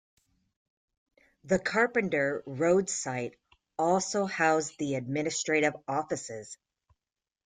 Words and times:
The 1.43 1.59
Carpenter 1.59 2.41
Road 2.47 2.89
site 2.89 3.35
also 3.77 4.25
housed 4.25 4.75
the 4.79 4.95
administrative 4.95 5.75
offices. 5.87 6.57